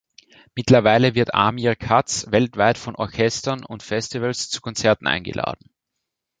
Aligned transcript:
Mittlerweile 0.55 1.13
wird 1.13 1.35
Amir 1.35 1.75
Katz 1.75 2.25
weltweit 2.31 2.79
von 2.79 2.95
Orchestern 2.95 3.63
und 3.63 3.83
Festivals 3.83 4.49
zu 4.49 4.59
Konzerten 4.59 5.05
eingeladen. 5.05 5.69